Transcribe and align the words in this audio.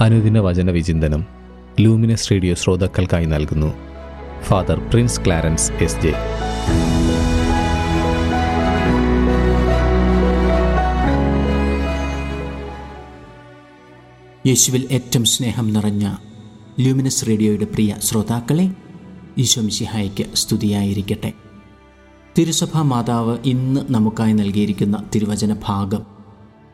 അനുദിന 0.00 0.38
വചന 0.38 0.70
വിചിന്തനം 0.70 1.24
ലൂമിനസ് 1.80 2.30
റേഡിയോ 2.30 2.54
ശ്രോതാക്കൾക്കായി 2.54 3.26
നൽകുന്നു. 3.26 3.74
Father 4.42 4.78
Prince 4.78 5.20
Clarence 5.26 5.72
S 5.72 6.00
J. 6.00 6.12
യേശുവിൽ 14.46 14.88
ഏറ്റവും 14.90 15.24
സ്നേഹം 15.24 15.72
നിറഞ്ഞ 15.72 16.14
ലൂമിനസ് 16.80 17.28
റേഡിയോയുടെ 17.28 17.64
പ്രിയ 17.64 17.96
ശ്രോതാക്കളെ 18.04 18.70
ഈശോ 19.38 19.62
മിശിഹായ്ക്ക് 19.62 20.24
സ്തുതിയായിരിക്കട്ടെ. 20.34 21.32
തിരുസഭാ 22.38 22.82
മാതാവ് 22.82 23.38
ഇന്ന് 23.44 23.80
നമുക്കായി 23.90 24.32
നൽകിയിരിക്കുന്ന 24.32 25.04
തിരുവചന 25.14 25.56
ഭാഗം 25.64 26.02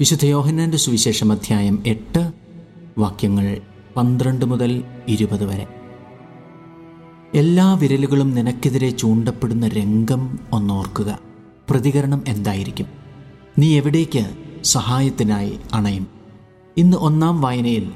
വിശുദ്ധ 0.00 0.26
യോഹന്നാന്റെ 0.26 0.76
സുവിശേഷം 0.76 1.32
അധ്യായം 1.32 1.82
എട്ട് 1.86 2.45
വാക്യങ്ങൾ 2.98 3.56
പന്ത്രണ്ട് 3.96 4.44
മുതൽ 4.44 4.84
ഇരുപത് 5.08 5.44
വരെ. 5.44 5.66
എല്ലാ 7.34 7.74
വിരലുകളും 7.74 8.30
നിനക്കെതിരെ 8.30 8.90
ചൂണ്ടപ്പെടുന്ന 8.90 9.68
രംഗം 9.68 10.38
ഒന്നോർക്കുക. 10.52 11.18
പ്രതികരണം 11.70 12.24
എന്തായിരിക്കും? 12.28 12.86
നീ 13.58 13.76
എവിടേക്ക് 13.76 14.30
സഹായത്തിനായി 14.64 15.58
അണയും? 15.74 16.06
ഇന്ന് 16.76 16.96
ഒന്നാം 16.96 17.40
വായനയിൽ 17.40 17.90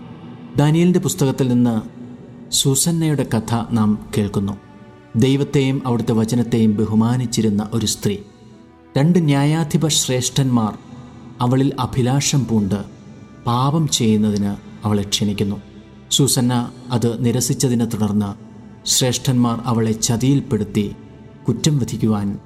ദാനിയലിന്റെ 0.56 0.98
പുസ്തകത്തിൽ 0.98 1.48
നിന്ന് 1.48 1.80
സൂസന്നയുടെ 2.52 3.26
കഥ 3.34 3.54
നാം 3.70 4.08
കേൾക്കുന്നു. 4.18 4.52
ദൈവത്തെയും 5.16 5.82
അവിടുത്തെ 5.86 6.12
വചനത്തെയും 6.12 6.76
ബഹുമാനിച്ചിരുന്ന 6.76 7.68
ഒരു 7.72 7.86
സ്ത്രീ. 7.86 8.16
രണ്ട് 8.98 9.24
ന്യായാധിപ 9.24 9.88
ശ്രേഷ്ഠന്മാർ 9.88 10.78
അവളിൽ 11.40 11.72
അഭിലാഷം 11.80 12.46
പൂണ്ട് 12.46 12.84
പാപം 13.46 13.88
ചെയ്യുന്നതിന് 13.88 14.69
അവളെ 14.84 15.02
ക്ഷണിക്കുന്നു. 15.02 15.56
സൂസന്ന 16.10 16.72
അത് 16.90 17.24
നിരസിച്ചതിനെ 17.24 17.84
തുടർന്ന് 17.84 18.50
ശ്രേഷ്ഠന്മാർ 18.88 19.62
അവളെ 19.64 19.92
ചതിയിൽപ്പെടുത്തി 19.92 20.92
കുറ്റം 21.48 21.78
വിധിക്കുവാൻ 21.78 22.38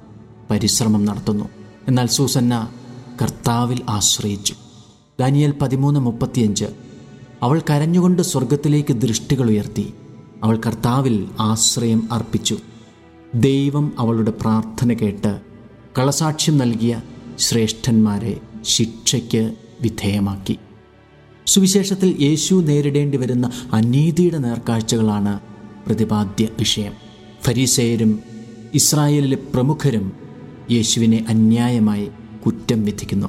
പരിശ്രമം 0.51 1.05
നടത്തുന്നു. 1.05 1.49
എന്നാൽ 1.87 2.07
സൂസന്ന 2.07 2.69
കർത്താവിൽ 3.21 3.81
ആശ്രയിച്ചു. 3.89 4.53
ദാനിയൽ 5.19 5.53
പതിമൂന്ന് 5.61 5.99
മുപ്പത്തിയഞ്ച്. 5.99 6.65
അവൾ 7.43 7.61
കരഞ്ഞുകൊണ്ട് 7.69 8.21
സ്വർഗത്തിലേക്ക് 8.21 8.93
ദൃഷ്ടികൾ 8.93 9.49
ഉയർത്തി. 9.49 9.93
അവൾ 10.43 10.61
കർത്താവിൽ 10.65 11.29
ആശ്രയം 11.39 12.09
അർപ്പിച്ചു. 12.11 12.57
ദൈവം 13.35 13.93
അവളുടെ 13.99 14.31
പ്രാർത്ഥന 14.31 14.93
കേട്ട് 14.93 15.41
കളസാക്ഷ്യം 15.97 16.57
നൽകിയ 16.57 17.01
ശ്രേഷ്ഠന്മാരെ 17.39 18.41
ശിക്ഷയ്ക്ക് 18.61 19.55
വിധേയമാക്കി. 19.81 20.57
സുവിശേഷത്തിൽ 21.47 22.15
യേശു 22.21 22.55
നേരിടേണ്ടി 22.55 23.17
വരുന്ന 23.17 23.51
അനീതിയുടെ 23.73 24.37
നേർക്കാഴ്ചകളാണ് 24.37 25.39
പ്രതിപാദ്യ 25.87 26.47
വിഷയം. 26.59 26.91
ഫരീസേയരും 27.43 28.19
ഇസ്രായേലിലെ 28.73 29.37
പ്രമുഖരും 29.53 30.11
യേശുവിനെ 30.71 31.25
അന്യായമായി 31.29 32.07
കുറ്റം 32.45 32.85
വിധിക്കുന്നു. 32.85 33.27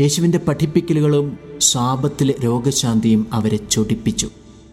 യേശുവിന്റെ 0.00 0.38
പഠിപ്പിക്കലുകളും 0.38 1.38
ശാപത്തിലെ 1.58 2.34
രോഗശാന്തിയും 2.44 3.26
അവരെ 3.32 3.56
ചൊടിപ്പിച്ചു. 3.56 4.28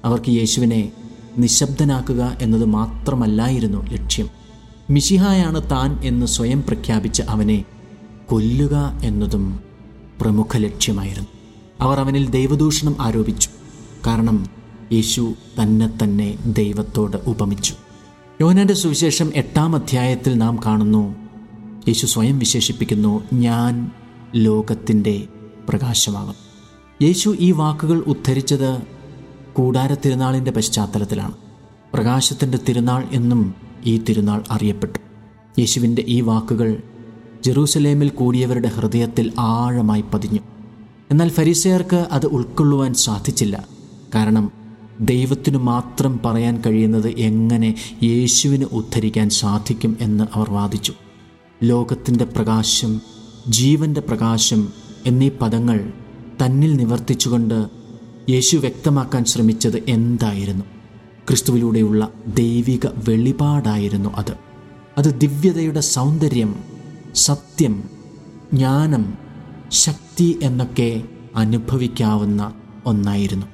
അവർക്ക് 0.06 0.30
യേശുവിനെ 0.30 0.92
നിശബ്ദനാക്കുക 1.38 2.38
എന്നത് 2.42 2.66
മാത്രമല്ലായിരുന്നു 2.66 3.92
ലക്ഷ്യം. 3.92 4.30
മിശിഹായാണ് 4.90 5.72
താൻ 5.72 6.00
എന്ന് 6.04 6.26
സ്വയം 6.26 6.64
പ്രഖ്യാപിച്ച 6.64 7.22
അവനെ 7.22 7.66
കൊല്ലുക 8.30 9.00
എന്നതും 9.04 9.60
പ്രമുഖ 10.22 10.58
ലക്ഷ്യമായിരുന്നു. 10.58 11.37
അവർ 11.82 12.00
അവനിൽ 12.00 12.30
ദൈവദൂഷണം 12.30 12.96
ആരോപിച്ചു. 13.00 13.50
കാരണം 14.08 14.46
യേശു 14.94 15.34
തന്നെ 15.62 15.94
തന്നെ 16.04 16.38
ദൈവത്തോട് 16.46 17.18
ഉപമിച്ചു. 17.18 17.74
യോനാന്റെ 18.42 18.74
സുവിശേഷം 18.74 19.32
എട്ടാം 19.36 19.76
അധ്യായത്തിൽ 19.76 20.38
നാം 20.38 20.60
കാണുന്നു 20.66 21.16
യേശു 21.88 22.06
സ്വയം 22.06 22.40
വിശേഷിപ്പിക്കുന്നു 22.40 23.24
ഞാൻ 23.34 23.92
ലോകത്തിന്റെ 24.36 25.28
പ്രകാശമാകും. 25.70 26.34
യേശു 27.02 27.36
ഈ 27.40 27.52
വാക്കുകൾ 27.52 27.98
ഉദ്ധരിച്ചത് 28.00 28.82
കൂടാര 29.54 29.94
തിരുനാളിന്റെ 29.94 30.52
പശ്ചാത്തലത്തിലാണ്. 30.52 31.34
പ്രകാശത്തിന്റെ 31.94 32.60
തിരുനാൾ 32.70 33.04
എന്നും 33.12 33.56
ഈ 33.86 33.98
തിരുനാൾ 33.98 34.44
അറിയപ്പെട്ടു. 34.52 35.00
യേശുവിന്റെ 35.60 36.06
ഈ 36.08 36.22
വാക്കുകൾ 36.22 36.84
ജെറൂസലേമിൽ 37.46 38.10
കൂടിയവരുടെ 38.10 38.68
ഹൃദയത്തിൽ 38.68 39.34
ആഴമായി 39.40 40.02
പതിഞ്ഞു. 40.02 40.40
എന്നാൽ 41.12 41.30
ഫരിസയർക്ക് 41.30 42.08
അത് 42.12 42.26
ഉൾക്കൊള്ളുവാൻ 42.26 42.94
സാധിച്ചില്ല. 42.94 43.68
കാരണം 44.16 44.52
ദൈവത്തിനു 45.02 45.58
മാത്രം 45.58 46.20
പറയാൻ 46.26 46.62
കഴിയുന്നത് 46.66 47.08
എങ്ങനെ 47.08 47.76
യേശുവിന് 48.04 48.66
ഉദ്ധരിക്കാൻ 48.66 49.30
സാധിക്കും 49.30 49.98
എന്ന് 50.02 50.24
അവർ 50.34 50.52
വാദിച്ചു. 50.52 50.94
ലോകത്തിന്റെ 51.64 52.26
പ്രകാശം 52.26 53.02
ജീവന്റെ 53.48 54.02
പ്രകാശം 54.02 54.70
എന്നീ 55.06 55.30
പദങ്ങൾ 55.30 55.94
തന്നിൽ 56.46 56.76
നിവർത്തിച്ചുകൊണ്ട് 56.76 57.68
യേശു 58.30 58.58
വ്യക്തമാക്കാൻ 58.58 59.26
ശ്രമിച്ചത് 59.26 59.84
എന്തായിരുന്നു? 59.90 60.66
ക്രിസ്തുവിലൂടെയുള്ള 61.28 62.10
ദൈവിക 62.28 62.88
വെളിപാടായിരുന്നു 63.08 64.10
അത്. 64.10 64.34
അത് 64.98 65.20
ദിവ്യതയുടെ 65.20 65.80
സൗന്ദര്യം 65.80 66.56
സത്യം 67.16 67.84
ജ്ഞാനം 68.54 69.27
ശക്തി 69.72 70.40
എന്നൊക്കെ 70.44 71.04
അനുഭവിക്കാവുന്ന 71.36 72.54
ഒന്നായിരുന്നു. 72.86 73.46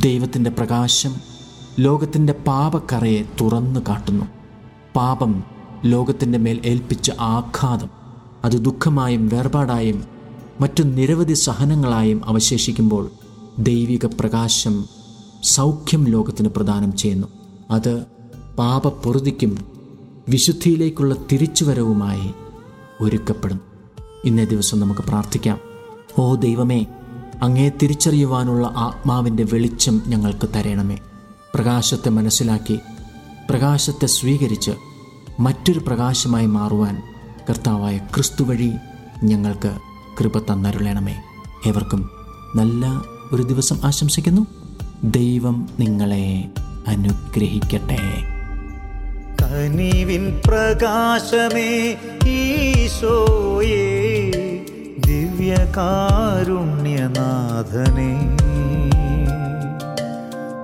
ദൈവത്തിന്റെ 0.00 0.50
പ്രകാശം 0.50 1.14
ലോകത്തിന്റെ 1.78 2.32
പാപക്കറയെ 2.32 3.22
തുറന്നു 3.40 3.80
കാട്ടുന്നു. 3.88 4.24
പാപം 4.96 5.44
ലോകത്തിന്റെ 5.84 6.38
മേൽ 6.38 6.60
ഏൽപ്പിച്ച 6.64 7.10
ആഘാതം 7.20 7.90
അത് 8.44 8.52
ദുഃഖമായും 8.52 9.28
വേർപാടായും 9.28 10.04
മറ്റു 10.60 10.82
നിരവധി 10.82 11.32
സഹനങ്ങളായും 11.32 12.28
അവശേഷിക്കുമ്പോൾ 12.28 13.10
ദൈവിക 13.58 14.06
പ്രകാശം 14.06 14.84
സൗഖ്യം 15.42 16.08
ലോകത്തിന് 16.08 16.48
പ്രദാനം 16.48 16.96
ചെയ്യുന്നു. 16.96 17.26
അത് 17.70 18.04
പാപപ്പൊറുതിക്കും 18.58 19.66
വിശുദ്ധിയിലേക്കുള്ള 20.28 21.14
തിരിച്ചുവരവുമായി 21.32 22.30
ഒരുക്കപ്പെടുന്നു. 23.00 23.75
ഇന്നേ 24.26 24.44
ദിവസം 24.44 24.80
നമുക്ക് 24.80 25.00
പ്രാർത്ഥിക്കാം. 25.00 25.58
ഓ 26.18 26.34
ദൈവമേ 26.34 26.86
അങ്ങേ 27.42 27.68
തിരിച്ചറിയുവാനുള്ള 27.68 28.66
ആത്മാവിന്റെ 28.66 29.44
വെളിച്ചം 29.52 30.02
ഞങ്ങൾക്ക് 30.06 30.48
തരണമേ. 30.54 30.98
പ്രകാശത്തെ 31.54 32.08
മനസ്സിലാക്കി 32.08 32.78
പ്രകാശത്തെ 33.50 34.06
സ്വീകരിച്ച് 34.06 34.70
മറ്റൊരു 35.40 35.78
പ്രകാശമായി 35.78 36.46
മാറുവാൻ 36.46 37.02
കർത്താവായ 37.50 37.98
ക്രിസ്തു 37.98 38.44
വഴി 38.44 38.72
ഞങ്ങൾക്ക് 39.24 39.76
കൃപ 40.20 40.38
തന്നരുളണമേ. 40.38 41.16
ഏവർക്കും 41.66 42.10
നല്ല 42.56 43.02
ഒരു 43.32 43.42
ദിവസം 43.42 43.78
ആശംസിക്കുന്നു. 43.84 44.46
ദൈവം 45.04 45.68
നിങ്ങളെ 45.78 46.48
അനുഗ്രഹിക്കട്ടെ. 46.88 47.98
കനിവിൻ 49.42 50.40
പ്രകാശമേ 50.46 51.96
ഈശോയേ 52.26 53.55
ദിവ്യകാരുണ്യനാഥനേ 55.76 58.10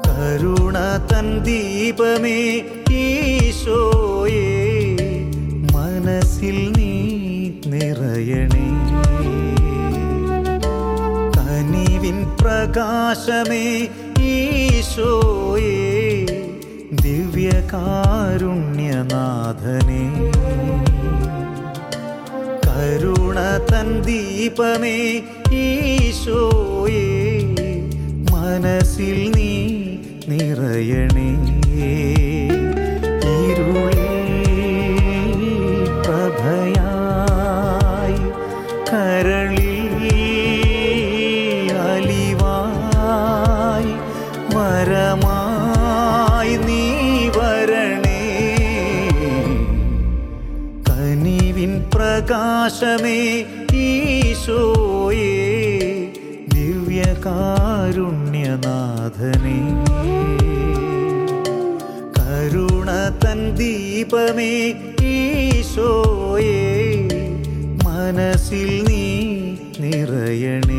കരുണ 0.07 0.77
തൻ 1.11 1.27
ദീപമേ 1.47 2.39
ഈശോയേ 3.01 4.47
മനസ്സിൽ 5.75 6.59
നീ 6.77 6.93
നിറയണേ. 7.73 8.67
കനിവിൻ 11.37 12.19
പ്രകാശമേ 12.41 13.67
ഈശോയേ 14.33 15.79
ദിവ്യകാരുണ്യനാഥനേ. 17.05 20.05
കരുണ 23.35 23.43
തൻ 23.69 23.89
ദീപമേ 24.07 24.97
ഈശോയേ 25.61 27.05
മനസ്സിൽ 28.33 29.19
നീ 29.37 29.53
നിറയണേ. 30.31 31.29
ഇരുളിൽ 33.35 34.11
അലിവായി 42.65 43.93
വരമായി 44.55 45.32
പ്രകാശമേ 52.33 53.19
ഈശോയേ 53.87 55.33
ദിവ്യകാരുണ്യനാഥനേ. 56.55 57.27
കാരുണ്യനാഥനേ 59.35 59.59
കരുണ 62.17 62.89
തൻ 63.25 63.41
ദീപമേ 63.61 64.55
ഈശോയേ 65.13 66.57
മനസ്സിൽ 67.85 68.71
നീ 68.89 69.05
നിറയണേ. 69.83 70.72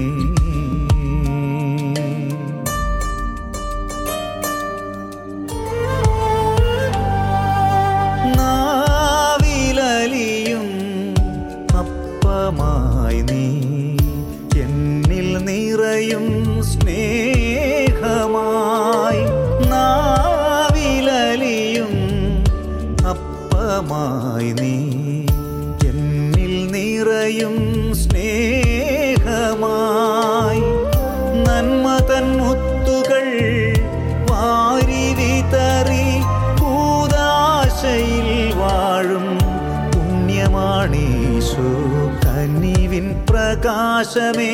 പ്രകാശമേ 43.84 44.54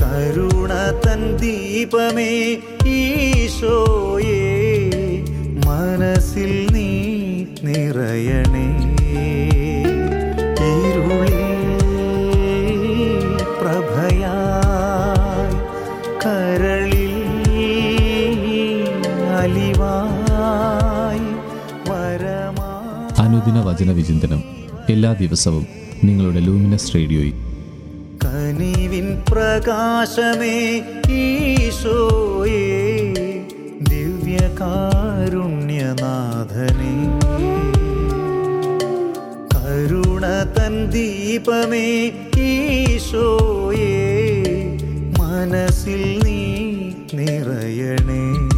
കരുണ 0.00 0.72
തൻ 1.04 1.22
ദീപമേ 1.36 2.34
ഈശോയേ 2.86 4.44
മനസ്സിൽ 5.66 6.52
നീ 6.72 6.90
നിറയണേ. 7.64 8.71
എല്ലാ 24.90 25.12
ദിവസവും 25.12 25.66
നിങ്ങളുടെ 26.04 26.40
ലൂമിനസ് 26.40 26.94
റേഡിയോയിൽ. 26.94 27.32
കനിവിൻ 28.24 29.22
പ്രകാശമേ 29.30 30.82
ഈശോയേ 31.10 32.64
ദിവ്യകാരുണ്യനാഥനേ. 33.90 34.92
കരുണ 39.54 40.26
തൻ 40.58 40.90
ദീപമേ 40.90 42.12
ഈശോയേ 42.38 43.94
മനസ്സിൽ 45.20 46.20
നീ 46.24 46.42
നിറയണേ. 47.14 48.51